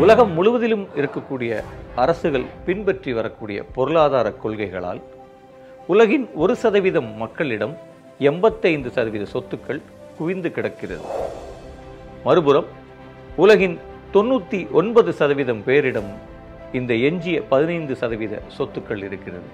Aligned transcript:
உலகம் 0.00 0.32
முழுவதிலும் 0.32 0.84
இருக்கக்கூடிய 0.96 1.52
அரசுகள் 1.96 2.46
பின்பற்றி 2.66 3.12
வரக்கூடிய 3.12 3.58
பொருளாதார 3.74 4.28
கொள்கைகளால் 4.42 5.00
உலகின் 5.88 6.26
ஒரு 6.34 6.54
சதவீதம் 6.56 7.10
மக்களிடம் 7.16 7.74
எண்பத்தைந்து 8.20 8.90
சதவீத 8.90 9.24
சொத்துக்கள் 9.32 9.80
குவிந்து 10.18 10.50
கிடக்கிறது 10.52 11.06
மறுபுறம் 12.24 12.68
உலகின் 13.36 13.76
தொண்ணூற்றி 14.12 14.60
ஒன்பது 14.72 15.10
சதவீதம் 15.12 15.64
பேரிடம் 15.66 16.10
இந்த 16.72 16.92
எஞ்சிய 17.02 17.38
பதினைந்து 17.48 17.94
சதவீத 17.94 18.40
சொத்துக்கள் 18.58 19.02
இருக்கிறது 19.02 19.48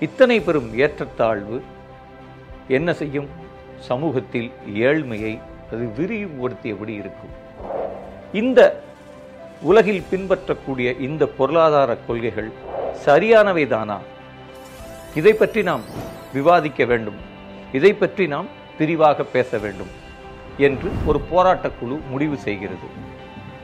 இத்தனை 0.00 0.38
பெரும் 0.40 0.70
ஏற்றத்தாழ்வு 0.78 1.58
என்ன 2.68 2.92
செய்யும்? 2.92 3.28
சமூகத்தில் 3.78 4.52
ஏழ்மையை 4.74 5.38
அது 5.72 5.90
விரிவுபடுத்தியபடி 5.96 6.88
இருக்கும். 6.88 7.30
இந்த 8.32 8.82
உலகில் 9.60 10.04
பின்பற்றக்கூடிய 10.10 10.92
இந்த 10.92 11.26
பொருளாதார 11.26 11.96
கொள்கைகள் 12.06 12.50
சரியானவை 12.92 13.66
தானா? 13.66 13.98
இதை 15.14 15.32
பற்றி 15.32 15.62
நாம் 15.62 15.80
விவாதிக்க 16.32 16.84
வேண்டும். 16.84 17.14
இதை 17.72 17.92
பற்றி 17.92 18.26
நாம் 18.26 18.46
விரிவாக 18.78 19.22
பேச 19.22 19.58
வேண்டும் 19.58 19.90
என்று 20.56 20.90
ஒரு 21.06 21.20
போராட்டக் 21.20 21.72
குழு 21.80 22.00
முடிவு 22.10 22.36
செய்கிறது. 22.36 22.86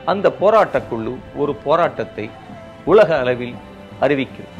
அந்த 0.05 0.31
போராட்டக் 0.31 0.89
குழு 0.89 1.17
ஒரு 1.35 1.55
போராட்டத்தை 1.55 2.29
உலக 2.85 3.19
அளவில் 3.19 3.55
அறிவிக்கிறது. 4.01 4.53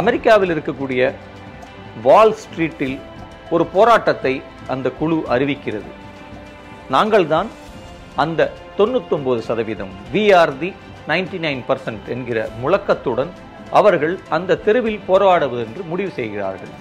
அமெரிக்காவில் 0.00 0.52
இருக்கக்கூடிய 0.54 1.02
வால் 2.06 2.34
ஸ்ட்ரீட்டில் 2.40 2.96
ஒரு 3.54 3.64
போராட்டத்தை 3.74 4.32
அந்த 4.72 4.88
குழு 4.98 5.18
அறிவிக்கிறது. 5.34 5.90
நாங்கள் 6.94 7.26
தான் 7.34 7.48
அந்த 8.24 8.50
தொண்ணூத்தொன்பது 8.78 9.40
சதவீதம் 9.48 9.92
we 10.14 10.24
are 10.40 10.54
the 10.62 10.70
ninety 11.10 11.40
nine 11.46 11.62
percent 11.68 12.06
என்கிற 12.14 12.48
முழக்கத்துடன் 12.62 13.32
அவர்கள் 13.80 14.14
அந்த 14.38 14.58
தெருவில் 14.66 15.06
போராடுவது 15.10 15.62
என்று 15.66 15.84
முடிவு 15.92 16.12
செய்கிறார்கள். 16.20 16.72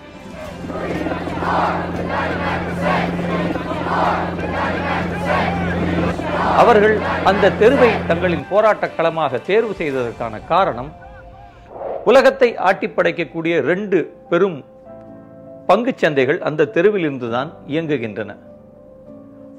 அவர்கள் 6.58 6.98
அந்த 7.24 7.52
தெருவை 7.52 7.90
தங்களின் 8.08 8.46
போராட்டக் 8.50 8.96
களமாக 8.96 9.38
தேர்வு 9.38 9.74
செய்ததற்கான 9.78 10.46
காரணம் 10.48 10.92
உலகத்தை 12.06 12.56
ஆட்டிப்படைக்கக்கூடிய 12.58 13.62
ரெண்டு 13.62 14.14
பெரும் 14.30 14.66
பங்குச் 15.68 16.06
சந்தைகள் 16.06 16.38
அந்த 16.38 16.66
தெருவில் 16.66 17.02
இருந்துதான் 17.02 17.54
இயங்குகின்றன. 17.68 18.36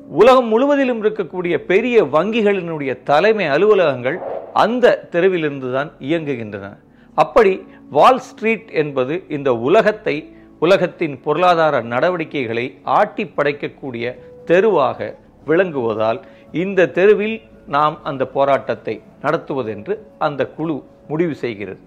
உலகம் 0.08 0.48
முழுவதிலும் 0.48 1.04
இருக்கக்கூடிய 1.04 1.58
பெரிய 1.58 2.04
வங்கிகளினுடைய 2.04 3.02
தலைமை 3.02 3.46
அலுவலகங்கள் 3.46 4.18
அந்த 4.52 5.08
தெருவிலிருந்து 5.10 5.72
தான் 5.72 5.90
இயங்குகின்றன. 6.00 6.76
அப்படி 7.14 7.66
வால் 7.90 8.18
ஸ்ட்ரீட் 8.18 8.70
என்பது 8.70 9.24
இந்த 9.28 9.54
உலகத்தை 9.54 10.35
உலகத்தின் 10.58 11.20
பொருளாதார 11.20 11.80
நடவடிக்கைகளை 11.80 12.78
ஆட்டி 12.84 13.24
படைக்கக்கூடிய 13.24 14.16
தெருவாக 14.44 15.16
விளங்குவதால் 15.46 16.20
இந்த 16.52 16.86
தெருவில் 16.86 17.42
நாம் 17.66 18.02
அந்த 18.02 18.26
போராட்டத்தை 18.26 19.00
நடத்துவதென்று 19.22 19.98
அந்த 20.18 20.46
குழு 20.46 20.82
முடிவு 21.08 21.34
செய்கிறது. 21.34 21.80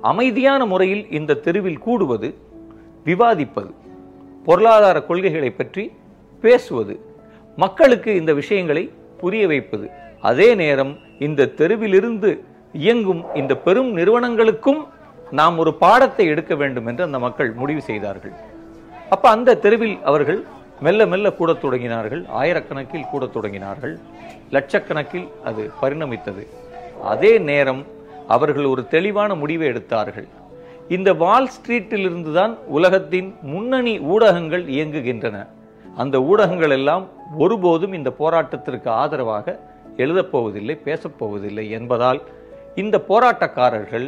அமைதியான 0.00 0.66
முறையில் 0.66 1.10
இந்த 1.10 1.34
தெருவில் 1.34 1.78
கூடுவது 1.78 2.34
விவாதிப்பது 3.04 3.72
பொருளாதார 4.44 5.02
கொள்கைகளை 5.02 5.50
பற்றி 5.50 5.92
பேசுவது 6.40 7.00
மக்களுக்கு 7.56 8.14
இந்த 8.14 8.32
விஷயங்களை 8.34 8.92
புரிய 9.20 9.46
வைப்பது 9.46 9.90
அதே 10.20 10.54
நேரம் 10.54 10.98
இந்த 11.18 11.50
தெருவிலிருந்து 11.56 12.30
இயங்கும் 12.72 13.34
இந்த 13.34 13.56
பெரும் 13.56 13.96
நிறுவனங்களுக்கும் 13.96 14.86
நாம் 15.38 15.58
ஒரு 15.58 15.74
பாடத்தை 15.74 16.26
எடுக்க 16.26 16.54
வேண்டும் 16.54 16.86
என்று 16.86 17.04
அந்த 17.04 17.18
மக்கள் 17.18 17.50
முடிவு 17.52 17.80
செய்தார்கள். 17.80 18.34
அப்ப 19.14 19.28
அந்த 19.28 19.56
தெருவில் 19.64 19.96
அவர்கள் 20.10 20.40
மெல்ல 20.80 21.06
மெல்ல 21.06 21.32
கூட 21.32 21.52
தொடங்கினார்கள். 21.52 22.22
ஆயிரக்கணக்கில் 22.40 23.10
கூட 23.10 23.24
தொடங்கினார்கள். 23.36 23.94
லட்சக்கணக்கில் 24.50 25.28
அது 25.44 25.70
பரிணமித்தது. 25.82 26.44
அதே 27.02 27.38
நேரம் 27.38 27.82
அவர்கள் 28.28 28.64
ஒரு 28.64 28.82
தெளிவான 28.88 29.34
முடிவை 29.34 29.66
எடுத்தார்கள். 29.66 30.28
இந்த 30.88 31.10
வால் 31.14 31.50
ஸ்ட்ரீட்டில் 31.54 32.04
இருந்துதான் 32.08 32.58
உலகத்தின் 32.78 33.34
முன்னணி 33.42 33.94
ஊடகங்கள் 33.98 34.64
இயங்குகின்றன. 34.64 35.36
அந்த 35.96 36.16
ஊடகங்கள் 36.22 36.70
எல்லாம் 36.70 37.08
ஒருபோதும் 37.38 37.92
இந்த 37.92 38.10
போராட்டத்திற்கு 38.18 38.88
ஆதரவாக 39.02 39.58
எழுதப்போவதில்லை 39.96 40.76
பேசப்போவதில்லை 40.88 41.70
என்பதால் 41.78 42.20
இந்த 42.74 42.96
போராட்டக்காரர்கள் 43.08 44.06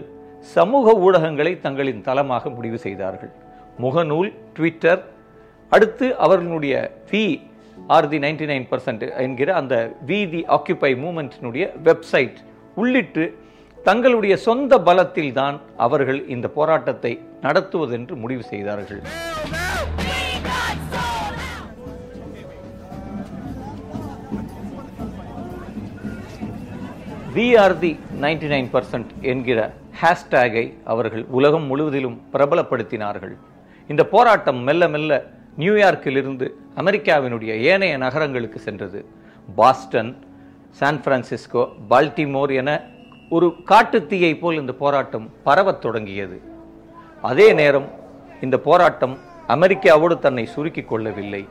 சமூக 0.53 0.93
ஊடகங்களை 1.07 1.53
தங்களின் 1.65 2.05
தளமாக 2.07 2.51
முடிவு 2.57 2.79
செய்தார்கள். 2.85 3.33
முகநூல் 3.85 4.31
ட்விட்டர் 4.57 5.03
அடுத்து 5.77 6.07
அவர்களுடைய 6.25 6.75
we 7.11 7.25
are 7.97 8.09
the 8.13 8.19
ninety 8.25 8.47
nine 8.51 8.67
percent 8.73 9.05
என்கிற 9.25 9.49
அந்த 9.61 9.75
வி 10.09 10.19
தி 10.33 10.41
ஆக்குபை 10.57 10.91
மூமெண்ட்டினுடைய 11.05 11.65
வெப்சைட் 11.87 12.39
உள்ளிட்டு 12.83 13.25
தங்களுடைய 13.89 14.35
சொந்த 14.47 14.75
பலத்தில் 14.89 15.33
தான் 15.41 15.57
அவர்கள் 15.87 16.21
இந்த 16.35 16.47
போராட்டத்தை 16.57 17.13
நடத்துவதென்று 17.47 18.15
முடிவு 18.23 18.45
செய்தார்கள். 18.53 19.01
We 27.37 27.47
are 27.65 27.79
the 27.85 27.93
ninety 28.25 28.51
nine 28.55 28.71
percent 28.75 29.13
என்கிற 29.33 29.61
ஹேஷ்டேகை 30.01 30.75
அவர்கள் 30.85 31.25
உலகம் 31.29 31.65
முழுவதிலும் 31.65 32.23
பிரபலப்படுத்தினார்கள். 32.33 33.37
இந்த 33.89 34.05
போராட்டம் 34.05 34.57
மெல்ல 34.57 34.89
மெல்ல 34.89 35.25
நியூயார்க்கிலிருந்து 35.59 36.49
அமெரிக்காவினுடைய 36.77 37.53
ஏனைய 37.61 37.97
நகரங்களுக்கு 37.97 38.59
சென்றது. 38.59 39.05
பாஸ்டன் 39.57 40.25
சான் 40.71 41.01
பிரான்சிஸ்கோ 41.01 41.69
பால்டிமோர் 41.91 42.55
என 42.55 42.81
ஒரு 43.31 43.55
காட்டுத்தீயை 43.67 44.39
போல் 44.39 44.61
இந்த 44.61 44.73
போராட்டம் 44.73 45.31
பரவத் 45.45 45.81
தொடங்கியது. 45.81 46.41
அதே 47.23 47.53
நேரம் 47.53 47.89
இந்த 48.41 48.59
போராட்டம் 48.59 49.19
அமெரிக்காவோடு 49.49 50.19
தன்னை 50.19 50.47
சுருக்கிக் 50.47 50.89
கொள்ளவில்லை. 50.89 51.49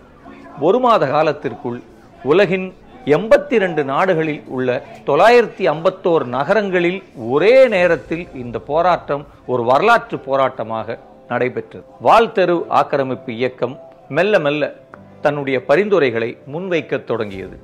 ஒரு 0.60 0.80
மாத 0.80 1.08
காலத்திற்குள் 1.08 1.81
உலகின் 2.24 2.74
எண்பத்தி 3.06 3.58
ரெண்டு 3.58 3.84
நாடுகளில் 3.84 4.44
உள்ள 4.47 4.84
தொள்ளாயிரத்தி 5.06 5.64
ஐம்பத்தோரு 5.72 6.25
நகரங்களில் 6.25 7.03
ஒரே 7.30 7.68
நேரத்தில் 7.68 8.28
இந்த 8.34 8.59
போராட்டம் 8.59 9.28
ஒரு 9.46 9.64
வரலாற்று 9.64 10.18
போராட்டமாக 10.18 10.98
நடைபெற்றது. 11.28 11.86
வாழ்த்தெரு 12.04 12.66
ஆக்கிரமிப்பு 12.69 13.36
இயக்கம் 13.36 13.80
மெல்ல 14.10 14.39
மெல்ல 14.39 14.74
தன்னுடைய 15.22 15.66
பரிந்துரைகளை 15.66 16.38
முன்வைக்கத் 16.54 17.04
தொடங்கியது. 17.04 17.60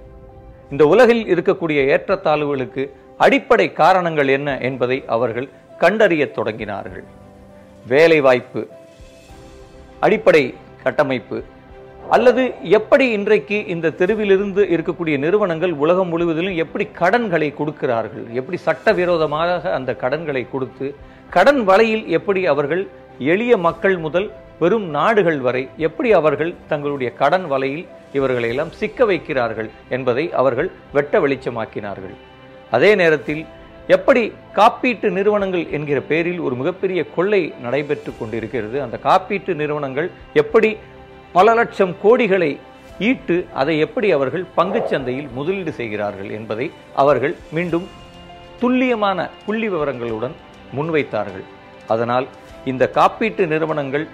இந்த 0.71 0.87
உலகில் 0.87 1.23
இருக்கக்கூடிய 1.35 1.79
ஏற்றத்தாழ்வுகளுக்கு 1.95 2.89
அடிப்படை 3.17 3.73
காரணங்கள் 3.73 4.27
என்ன 4.27 4.57
என்பதை 4.57 5.03
அவர்கள் 5.07 5.49
கண்டறியத் 5.79 6.35
தொடங்கினார்கள். 6.35 7.05
வேலைவாய்ப்பு 7.87 8.67
அடிப்படை 9.99 10.53
கட்டமைப்பு 10.83 11.43
அல்லது 12.15 12.43
எப்படி 12.77 13.05
இன்றைக்கு 13.15 13.57
இந்த 13.73 13.93
தெருவிலிருந்து 13.99 14.61
இருக்கக்கூடிய 14.75 15.15
நிறுவனங்கள் 15.25 15.73
உலகம் 15.83 16.09
முழுவதிலும் 16.13 16.55
எப்படி 16.63 16.85
கடன்களை 17.01 17.49
கொடுக்கிறார்கள்? 17.59 18.25
எப்படி 18.39 18.57
சட்டவிரோதமாக 18.67 19.73
அந்த 19.77 19.91
கடன்களை 20.03 20.43
கொடுத்து 20.53 20.87
கடன் 21.35 21.61
வலையில் 21.69 22.03
எப்படி 22.17 22.41
அவர்கள் 22.53 22.83
எளிய 23.33 23.53
மக்கள் 23.67 23.97
முதல் 24.05 24.27
பெரும் 24.61 24.87
நாடுகள் 24.97 25.39
வரை 25.47 25.63
எப்படி 25.87 26.09
அவர்கள் 26.19 26.51
தங்களுடைய 26.71 27.09
கடன் 27.21 27.47
வலையில் 27.53 27.85
இவர்களை 28.17 28.49
எல்லாம் 28.53 28.75
சிக்க 28.79 29.05
வைக்கிறார்கள் 29.11 29.69
என்பதை 29.95 30.25
அவர்கள் 30.41 30.69
வெட்ட 30.97 31.19
வெளிச்சமாக்கினார்கள். 31.25 32.15
அதே 32.75 32.91
நேரத்தில் 33.01 33.41
எப்படி 33.95 34.23
காப்பீட்டு 34.57 35.07
நிறுவனங்கள் 35.17 35.65
என்கிற 35.77 35.99
பெயரில் 36.09 36.41
ஒரு 36.47 36.55
மிகப்பெரிய 36.55 37.01
கொள்ளை 37.15 37.53
நடைபெற்று 37.65 38.11
கொண்டிருக்கிறது. 38.19 38.77
அந்த 38.85 38.97
காப்பீட்டு 39.07 39.53
நிறுவனங்கள் 39.61 40.09
எப்படி 40.43 40.69
பல 41.33 41.53
லட்சம் 41.53 41.95
கோடிகளை 42.03 42.57
ஈட்டு 42.99 43.35
அதை 43.53 43.79
எப்படி 43.79 44.11
அவர்கள் 44.11 44.45
பங்குச்சந்தையில் 44.57 45.27
முதலீடு 45.31 45.71
செய்கிறார்கள் 45.71 46.29
என்பதை 46.29 46.71
அவர்கள் 46.95 47.35
மீண்டும் 47.51 47.85
துல்லியமான 48.59 49.29
புள்ளி 49.45 49.69
விவரங்களுடன் 49.69 50.35
முன்வைத்தார்கள். 50.77 51.45
அதனால் 51.87 52.27
இந்த 52.65 52.91
காப்பீட்டு 52.95 53.47
நிறுவனங்கள் 53.47 54.07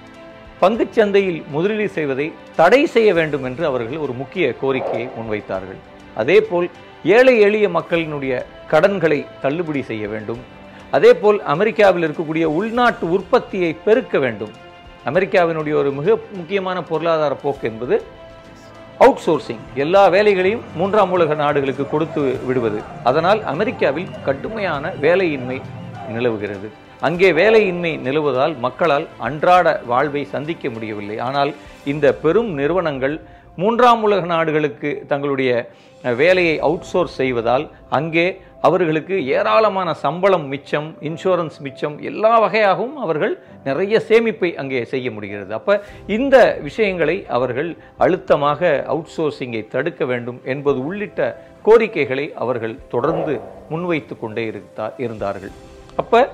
பங்குச் 0.60 0.94
சந்தையில் 0.94 1.44
முதலீடு 1.48 1.90
செய்வதை 1.90 2.28
தடை 2.56 2.86
செய்ய 2.86 3.14
வேண்டும் 3.14 3.44
என்று 3.44 3.66
அவர்கள் 3.66 3.98
ஒரு 3.98 4.14
முக்கிய 4.14 4.54
கோரிக்கையை 4.54 5.10
முன்வைத்தார்கள். 5.18 5.80
அதேபோல் 6.16 6.70
ஏழை 7.04 7.40
எளிய 7.40 7.70
மக்களினுடைய 7.70 8.44
கடன்களை 8.68 9.26
தள்ளுபடி 9.42 9.82
செய்ய 9.82 10.08
வேண்டும். 10.08 10.44
அதேபோல் 10.92 11.42
அமெரிக்காவில் 11.44 12.06
இருக்கக்கூடிய 12.08 12.44
உள்நாட்டு 12.60 13.12
உற்பத்தியை 13.12 13.74
பெருக்க 13.74 14.20
வேண்டும். 14.20 14.54
அமெரிக்காவினுடைய 15.10 15.74
ஒரு 15.82 15.90
மிக 15.98 16.10
முக்கியமான 16.38 16.78
பொருளாதார 16.92 17.34
போக்கு 17.44 17.66
என்பது 17.72 17.96
அவுட் 19.04 19.22
சோர்சிங் 19.26 19.64
எல்லா 19.84 20.02
வேலைகளையும் 20.16 20.64
மூன்றாம் 20.80 21.14
உலக 21.16 21.36
நாடுகளுக்கு 21.42 21.86
கொடுத்து 21.94 22.22
விடுவது. 22.48 22.80
அதனால் 23.10 23.42
அமெரிக்காவில் 23.54 24.14
கடுமையான 24.28 24.94
வேலையின்மை 25.06 25.58
நிலவுகிறது. 26.16 26.68
அங்கே 27.08 27.30
வேலையின்மை 27.40 27.92
நிலவுவதால் 28.08 28.54
மக்களால் 28.66 29.08
அன்றாட 29.28 29.68
வாழ்வை 29.92 30.24
சந்திக்க 30.36 30.70
முடியவில்லை. 30.76 31.18
ஆனால் 31.28 31.52
இந்த 31.94 32.06
பெரும் 32.24 32.52
நிறுவனங்கள் 32.60 33.16
மூன்றாம் 33.62 34.02
உலக 34.08 34.24
நாடுகளுக்கு 34.34 34.90
தங்களுடைய 35.12 35.52
வேலையை 36.22 36.56
அவுட் 36.68 36.88
சோர்ஸ் 36.92 37.20
செய்வதால் 37.22 37.66
அங்கே 38.00 38.28
அவர்களுக்கு 38.62 39.28
ஏராளமான 39.28 39.94
சம்பளம் 39.94 40.48
மிச்சம் 40.48 40.96
இன்சூரன்ஸ் 41.02 41.60
மிச்சம் 41.60 42.02
எல்லா 42.02 42.44
வகையாகவும் 42.44 42.94
அவர்கள் 42.94 43.40
நிறைய 43.64 44.02
சேமிப்பை 44.08 44.56
அங்கே 44.56 44.86
செய்ய 44.86 45.12
முடிகிறது. 45.12 45.54
அப்போ 45.54 45.82
இந்த 46.08 46.58
விஷயங்களை 46.62 47.26
அவர்கள் 47.28 47.78
அழுத்தமாக 47.98 48.84
அவுட் 48.88 49.08
சோர்சிங்கை 49.18 49.68
தடுக்க 49.68 50.06
வேண்டும் 50.06 50.42
என்பது 50.46 50.86
உள்ளிட்ட 50.86 51.46
கோரிக்கைகளை 51.64 52.34
அவர்கள் 52.36 52.78
தொடர்ந்து 52.90 53.40
முன்வைத்து 53.70 54.20
கொண்டே 54.20 54.46
இருந்தா 54.46 54.92
இருந்தார்கள். 54.98 55.52
அப்போ 55.96 56.30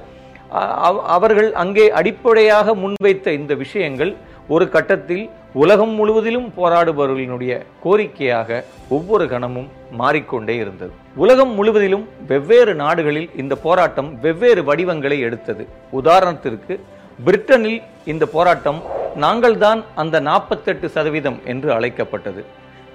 அவ- 0.50 1.04
அவர்கள் 1.04 1.54
அங்கே 1.54 1.92
அடிப்படையாக 1.92 2.76
முன்வைத்த 2.76 3.28
இந்த 3.28 3.54
விஷயங்கள் 3.54 4.16
ஒரு 4.48 4.70
கட்டத்தில் 4.70 5.30
உலகம் 5.54 5.90
முழுவதிலும் 5.90 6.54
போராடுபவர்களினுடைய 6.58 7.62
கோரிக்கையாக 7.86 8.64
ஒவ்வொரு 8.90 9.28
கணமும் 9.28 9.68
மாறிக்கொண்டே 9.92 10.56
இருந்தது. 10.56 10.92
உலகம் 11.16 11.54
முழுவதிலும் 11.54 12.10
வெவ்வேறு 12.28 12.76
நாடுகளில் 12.76 13.30
இந்த 13.36 13.56
போராட்டம் 13.56 14.20
வெவ்வேறு 14.20 14.64
வடிவங்களை 14.64 15.20
எடுத்தது. 15.20 15.68
உதாரணத்திற்கு 16.04 16.80
பிரிட்டனில் 17.26 17.82
இந்த 18.06 18.26
போராட்டம் 18.26 18.82
நாங்கள்தான் 19.20 19.84
அந்த 19.96 20.20
நாற்பத்தெட்டு 20.20 20.90
சதவீதம் 20.90 21.40
என்று 21.46 21.72
அழைக்கப்பட்டது. 21.72 22.46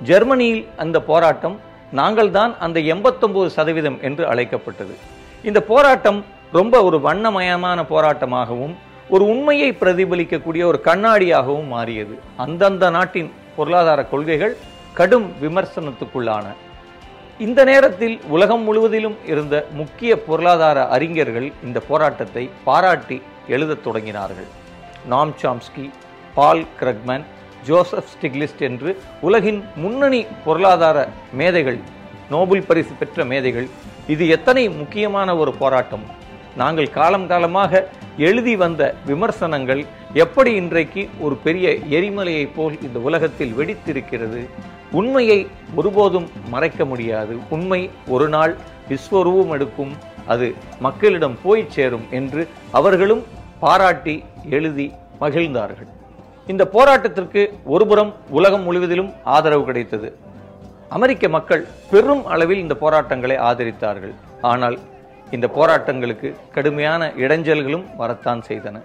ஜெர்மனியில் 0.03 0.67
அந்த 0.77 1.01
போராட்டம் 1.01 1.61
நாங்கள்தான் 1.97 2.59
அந்த 2.59 2.81
எண்பத்தொம்பது 2.81 3.47
சதவீதம் 3.47 3.99
என்று 4.03 4.27
அழைக்கப்பட்டது. 4.27 4.95
இந்த 5.43 5.61
போராட்டம் 5.61 6.25
ரொம்ப 6.53 6.83
ஒரு 6.85 6.99
வண்ணமயமான 6.99 7.83
போராட்டமாகவும் 7.83 8.75
ஒரு 9.15 9.25
உண்மையை 9.33 9.69
பிரதிபலிக்கக்கூடிய 9.81 10.63
ஒரு 10.71 10.79
கண்ணாடியாகவும் 10.85 11.69
மாறியது. 11.75 12.15
அந்தந்த 12.45 12.87
நாட்டின் 12.91 13.29
பொருளாதார 13.57 14.01
கொள்கைகள் 14.13 14.55
கடும் 14.99 15.29
விமர்சனத்துக்குள்ளான. 15.43 16.47
இந்த 17.47 17.61
நேரத்தில் 17.65 18.17
உலகம் 18.35 18.65
முழுவதிலும் 18.69 19.17
இருந்த 19.33 19.55
முக்கிய 19.81 20.13
பொருளாதார 20.29 20.79
அறிஞர்கள் 20.97 21.53
இந்த 21.67 21.79
போராட்டத்தை 21.89 22.45
பாராட்டி 22.65 23.19
எழுதத் 23.55 23.85
தொடங்கினார்கள். 23.87 24.49
நாம் 25.13 25.33
சாம்ஸ்கி 25.43 25.85
பால் 26.39 26.65
கிரக்மன் 26.81 27.27
ஜோசப் 27.69 28.11
ஸ்டிக்லிஸ்ட் 28.15 28.65
என்று 28.69 28.91
உலகின் 29.29 29.61
முன்னணி 29.83 30.21
பொருளாதார 30.47 30.99
மேதைகள் 31.41 31.79
நோபல் 32.31 32.67
பரிசு 32.71 32.95
பெற்ற 32.99 33.25
மேதைகள் 33.33 33.69
இது 34.15 34.25
எத்தனை 34.37 34.65
முக்கியமான 34.81 35.37
ஒரு 35.37 35.53
போராட்டம்? 35.63 36.05
நாங்கள் 36.57 36.91
காலம் 36.91 37.27
காலமாக 37.27 37.89
எழுதி 38.19 38.57
வந்த 38.57 38.95
விமர்சனங்கள் 39.07 39.85
எப்படி 40.13 40.55
இன்றைக்கு 40.55 41.09
ஒரு 41.21 41.35
பெரிய 41.37 41.71
எரிமலையைப் 41.71 42.55
போல் 42.57 42.83
இந்த 42.83 42.99
உலகத்தில் 42.99 43.53
வெடித்திருக்கிறது? 43.59 44.49
உண்மையை 44.91 45.47
ஒருபோதும் 45.75 46.29
மறைக்க 46.49 46.85
முடியாது. 46.85 47.39
உண்மை 47.49 47.91
ஒரு 48.07 48.29
நாள் 48.29 48.57
விஸ்வரூபம் 48.89 49.49
எடுக்கும். 49.49 49.93
அது 50.27 50.55
மக்களிடம் 50.81 51.39
போய் 51.43 51.67
சேரும் 51.69 52.07
என்று 52.11 52.49
அவர்களும் 52.71 53.23
பாராட்டி 53.61 54.25
எழுதி 54.51 54.93
மகிழ்ந்தார்கள். 55.21 55.89
இந்த 56.47 56.69
போராட்டத்திற்கு 56.73 57.53
ஒருபுறம் 57.65 58.15
உலகம் 58.31 58.63
முழுவதிலும் 58.63 59.13
ஆதரவு 59.25 59.65
கிடைத்தது. 59.65 60.17
அமெரிக்க 60.89 61.29
மக்கள் 61.29 61.67
பெரும் 61.91 62.27
அளவில் 62.27 62.59
இந்த 62.59 62.75
போராட்டங்களை 62.75 63.37
ஆதரித்தார்கள். 63.37 64.15
ஆனால் 64.41 64.79
இந்த 65.31 65.51
போராட்டங்களுக்கு 65.55 66.35
கடுமையான 66.53 67.13
இடைஞ்சல்களும் 67.17 67.97
வரத்தான் 67.97 68.43
செய்தன. 68.49 68.83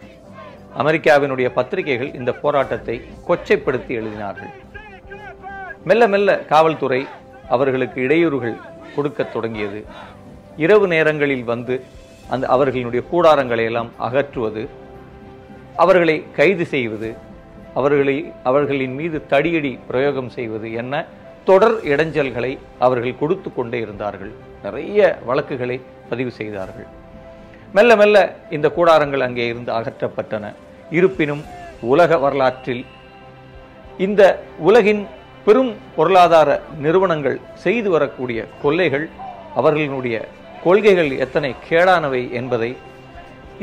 அமெரிக்காவினுடைய 0.79 1.49
பத்திரிகைகள் 1.49 2.13
இந்த 2.13 2.31
போராட்டத்தை 2.31 3.01
கொச்சைப்படுத்தி 3.27 3.91
எழுதினார்கள். 3.99 4.51
மெல்ல 5.83 6.07
மெல்ல 6.07 6.39
காவல்துறை 6.39 7.07
அவர்களுக்கு 7.49 8.01
இடையூறுகள் 8.01 8.57
கொடுக்கத் 8.95 9.33
தொடங்கியது. 9.33 9.85
இரவு 10.57 10.87
நேரங்களில் 10.87 11.43
வந்து 11.43 11.83
அந்த 12.29 12.47
அவர்களினுடைய 12.47 13.03
கூடாரங்களை 13.11 13.63
எல்லாம் 13.63 13.91
அகற்றுவது 13.97 14.69
அவர்களை 15.75 16.25
கைது 16.35 16.65
செய்வது 16.65 17.15
அவர்களை 17.73 18.31
அவர்களின் 18.43 18.93
மீது 18.93 19.25
தடியடி 19.29 19.79
பிரயோகம் 19.87 20.29
செய்வது 20.29 20.73
என்ன? 20.73 21.05
தொடர் 21.49 21.77
இடைஞ்சல்களை 21.91 22.51
அவர்கள் 22.85 23.19
கொடுத்து 23.21 23.49
கொண்டே 23.53 23.79
இருந்தார்கள். 23.85 24.31
நிறைய 24.65 24.99
வழக்குகளை 25.29 25.77
பதிவு 26.09 26.31
செய்தார்கள். 26.39 26.87
மெல்ல 27.75 27.95
மெல்ல 28.01 28.17
இந்த 28.55 28.67
கூடாரங்கள் 28.75 29.25
அங்கே 29.27 29.45
இருந்து 29.51 29.71
அகற்றப்பட்டன. 29.79 30.45
இருப்பினும் 30.97 31.43
உலக 31.93 32.17
வரலாற்றில் 32.23 32.83
இந்த 34.05 34.21
உலகின் 34.67 35.01
பெரும் 35.45 35.71
பொருளாதார 35.95 36.49
நிறுவனங்கள் 36.85 37.37
செய்து 37.63 37.89
வரக்கூடிய 37.89 38.39
கொள்ளைகள் 38.63 39.05
அவர்களினுடைய 39.59 40.15
கொள்கைகள் 40.63 41.11
எத்தனை 41.25 41.51
கேடானவை 41.69 42.21
என்பதை 42.39 42.71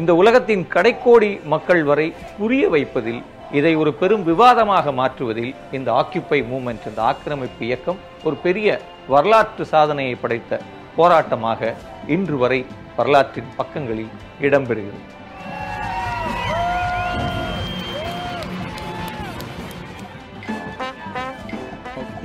இந்த 0.00 0.12
உலகத்தின் 0.14 0.64
கடைக்கோடி 0.74 1.30
மக்கள் 1.52 1.82
வரை 1.84 2.06
புரிய 2.38 2.64
வைப்பதில் 2.68 3.20
இதை 3.56 3.70
ஒரு 3.76 3.90
பெரும் 4.00 4.24
விவாதமாக 4.28 4.92
மாற்றுவதில் 4.92 5.52
இந்த 5.76 5.88
ஆக்கியுப்பை 5.92 6.38
மூமெண்ட் 6.50 6.86
இந்த 6.88 7.00
ஆக்கிரமிப்பு 7.02 7.62
இயக்கம் 7.66 8.00
ஒரு 8.26 8.36
பெரிய 8.44 8.80
வரலாற்று 9.08 9.64
சாதனையை 9.70 10.16
படைத்த 10.22 10.60
போராட்டமாக 10.96 11.70
இன்று 12.14 12.36
வரை 12.38 12.60
வரலாற்றின் 12.96 13.50
பக்கங்களில் 13.56 14.12
இடம்பெறுகிறது. 14.46 15.00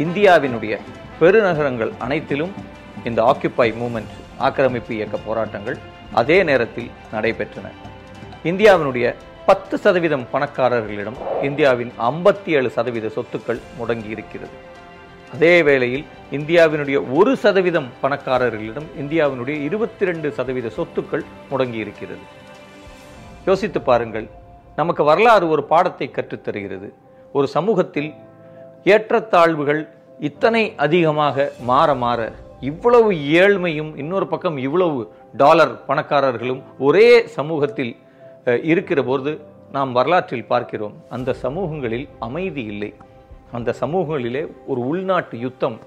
இந்தியாவினுடைய 0.06 0.76
பெருநகரங்கள் 1.20 1.92
அனைத்திலும் 2.06 2.54
இந்த 3.04 3.20
ஆக்கியுப்பை 3.32 3.72
மூமெண்ட் 3.82 4.14
ஆக்கிரமிப்பு 4.38 4.94
இயக்க 4.96 5.18
போராட்டங்கள் 5.28 5.78
அதே 6.22 6.44
நேரத்தில் 6.44 6.90
நடைபெற்றன. 7.14 7.68
இந்தியாவினுடைய 8.52 9.08
பத்து 9.46 9.78
சதவீதம் 9.78 10.26
பணக்காரர்களிடம் 10.34 11.18
இந்தியாவின் 11.42 11.92
ஐம்பத்தி 11.98 12.48
ஏழு 12.48 12.70
சதவீத 12.70 13.08
சொத்துக்கள் 13.08 13.60
முடங்கி 13.80 14.10
இருக்கிறது 14.10 14.56
அதே 15.34 15.64
வேளையில் 15.64 16.06
இந்தியாவினுடைய 16.32 16.98
ஒரு 17.14 17.36
சதவீதம் 17.36 17.90
பணக்காரர்களிடம் 18.04 18.88
இந்தியாவினுடைய 19.00 19.56
இருபத்தி 19.62 20.06
ரெண்டு 20.06 20.32
சதவீத 20.32 20.72
சொத்துக்கள் 20.78 21.24
முடங்கி 21.52 21.76
இருக்கிறது 21.76 22.22
யோசித்து 23.46 23.82
பாருங்கள் 23.82 24.28
நமக்கு 24.76 25.04
வரலாறு 25.04 25.50
ஒரு 25.50 25.64
பாடத்தை 25.64 26.12
கற்றுத்தருகிறது. 26.12 26.88
ஒரு 27.34 27.48
சமூகத்தில் 27.48 28.14
ஏற்றத்தாழ்வுகள் 28.84 29.82
இத்தனை 30.20 30.74
அதிகமாக 30.76 31.52
மாற 31.62 31.94
மாற 31.96 32.32
இவ்வளவு 32.62 33.12
ஏழ்மையும் 33.12 33.92
இன்னொரு 33.98 34.28
பக்கம் 34.28 34.58
இவ்வளவு 34.58 35.14
டாலர் 35.38 35.86
பணக்காரர்களும் 35.88 36.64
ஒரே 36.80 37.28
சமூகத்தில் 37.28 37.94
இருக்கிற 38.46 39.04
போது 39.04 39.42
நாம் 39.72 39.92
வரலாற்றில் 39.92 40.46
பார்க்கிறோம். 40.46 40.96
அந்த 41.10 41.34
சமூகங்களில் 41.34 42.08
அமைதி 42.20 42.64
இல்லை. 42.64 42.94
அந்த 43.52 43.76
சமூகங்களிலே 43.80 44.48
ஒரு 44.68 44.88
உள்நாட்டு 44.88 45.40
யுத்தம் 45.40 45.80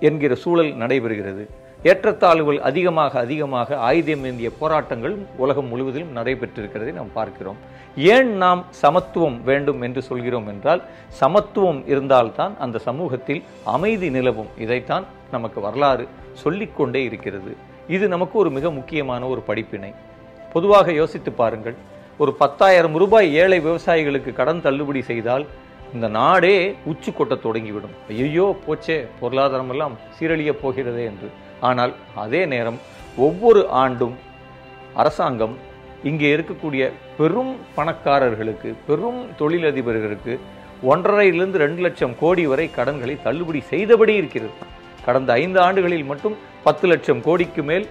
என்கிற 0.00 0.34
சூழல் 0.34 0.74
நடைபெறுகிறது. 0.74 1.46
ஏற்றத்தாழ்வுகள் 1.82 2.60
அதிகமாக 2.60 3.20
அதிகமாக 3.20 3.78
ஆயுதம் 3.78 4.24
ஏந்திய 4.24 4.50
போராட்டங்கள் 4.58 5.18
உலகம் 5.36 5.66
முழுவதிலும் 5.66 6.16
நடைபெற்றிருக்கிறதை 6.16 6.92
நாம் 6.92 7.12
பார்க்கிறோம். 7.12 7.56
ஏன் 7.96 8.36
நாம் 8.36 8.64
சமத்துவம் 8.70 9.42
வேண்டும் 9.44 9.82
என்று 9.82 10.02
சொல்கிறோம் 10.02 10.46
என்றால் 10.46 10.82
சமத்துவம் 11.08 11.86
இருந்தால்தான் 11.86 12.54
அந்த 12.58 12.78
சமூகத்தில் 12.78 13.42
அமைதி 13.64 14.10
நிலவும். 14.10 14.48
இதைத்தான் 14.58 15.04
நமக்கு 15.30 15.60
வரலாறு 15.60 16.08
சொல்லிக்கொண்டே 16.32 17.04
இருக்கிறது. 17.04 17.56
இது 17.88 18.08
நமக்கு 18.08 18.38
ஒரு 18.38 18.50
மிக 18.50 18.70
முக்கியமான 18.70 19.26
ஒரு 19.26 19.40
படிப்பினை. 19.40 19.92
பொதுவாக 20.54 20.92
யோசித்து 21.00 21.30
பாருங்கள். 21.40 21.76
ஒரு 22.22 22.32
பத்தாயிரம் 22.40 22.96
ரூபாய் 23.02 23.28
ஏழை 23.42 23.58
விவசாயிகளுக்கு 23.66 24.32
கடன் 24.40 24.64
தள்ளுபடி 24.66 25.00
செய்தால் 25.10 25.44
இந்த 25.94 26.06
நாடே 26.18 26.56
உச்சி 26.90 27.10
கொட்ட 27.10 27.34
தொடங்கிவிடும். 27.44 27.94
ஐயோ 28.24 28.46
போச்சே 28.64 28.96
பொருளாதாரமெல்லாம் 29.20 29.94
சீரழிய 30.16 30.52
போகிறதே 30.62 31.04
என்று. 31.10 31.28
ஆனால் 31.68 31.92
அதே 32.24 32.42
நேரம் 32.52 32.78
ஒவ்வொரு 33.26 33.62
ஆண்டும் 33.82 34.14
அரசாங்கம் 35.02 35.54
இங்கே 36.10 36.28
இருக்கக்கூடிய 36.36 36.82
பெரும் 37.18 37.52
பணக்காரர்களுக்கு 37.76 38.70
பெரும் 38.86 39.20
தொழிலதிபர்களுக்கு 39.40 40.34
ஒன்றரையிலிருந்து 40.92 41.58
ரெண்டு 41.64 41.80
லட்சம் 41.86 42.14
கோடி 42.22 42.44
வரை 42.52 42.66
கடன்களை 42.78 43.14
தள்ளுபடி 43.26 43.60
செய்தபடி 43.72 44.14
இருக்கிறது. 44.20 44.54
கடந்த 45.06 45.30
ஐந்து 45.42 45.58
ஆண்டுகளில் 45.66 46.08
மட்டும் 46.12 46.36
பத்து 46.66 46.86
லட்சம் 46.92 47.20
கோடிக்கு 47.26 47.62
மேல் 47.70 47.86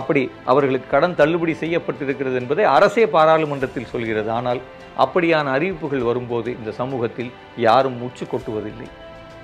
அப்படி 0.00 0.22
அவர்களுக்கு 0.52 0.88
கடன் 0.90 1.18
தள்ளுபடி 1.20 1.54
செய்யப்பட்டிருக்கிறது 1.60 2.36
என்பதை 2.42 2.64
அரசே 2.76 3.04
பாராளுமன்றத்தில் 3.16 3.90
சொல்கிறது. 3.92 4.30
ஆனால் 4.38 4.60
அப்படியான 5.04 5.52
அறிவிப்புகள் 5.56 6.08
வரும்போது 6.08 6.50
இந்த 6.58 6.72
சமூகத்தில் 6.80 7.30
யாரும் 7.66 7.98
மூச்சு 8.00 8.26
கொட்டுவதில்லை. 8.32 8.88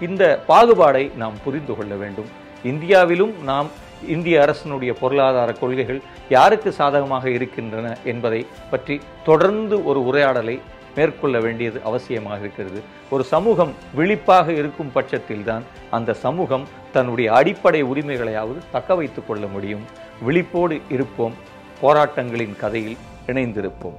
இந்த 0.09 0.25
பாகுபாடை 0.49 1.05
நாம் 1.23 1.39
புரிந்து 1.45 1.77
கொள்ள 1.77 1.95
வேண்டும். 2.03 2.29
இந்தியாவிலும் 2.73 3.35
நாம் 3.51 3.71
இந்திய 4.15 4.37
அரசினுடைய 4.45 4.93
பொருளாதார 5.01 5.51
கொள்கைகள் 5.53 6.01
யாருக்கு 6.35 6.71
சாதகமாக 6.81 7.27
இருக்கின்றன 7.37 7.87
என்பதை 8.13 8.41
பற்றி 8.71 8.95
தொடர்ந்து 9.29 9.79
ஒரு 9.91 10.03
உரையாடலை 10.11 10.57
மேற்கொள்ள 10.97 11.37
வேண்டியது 11.47 11.79
அவசியமாக 11.89 12.39
இருக்கிறது. 12.45 12.81
ஒரு 13.15 13.25
சமூகம் 13.33 13.73
விழிப்பாக 13.99 14.47
இருக்கும் 14.61 14.93
பட்சத்தில்தான் 14.95 15.65
அந்த 15.97 16.17
சமூகம் 16.25 16.69
தன்னுடைய 16.93 17.29
அடிப்படை 17.33 17.83
உரிமைகளையாவது 17.93 18.61
தக்க 18.73 18.95
வைத்துக் 19.01 19.29
கொள்ள 19.29 19.47
முடியும். 19.47 19.85
விழிப்போடு 20.21 20.81
இருப்போம். 20.91 21.33
போராட்டங்களின் 21.83 22.57
கதையில் 22.57 22.97
இணைந்திருப்போம். 23.27 23.99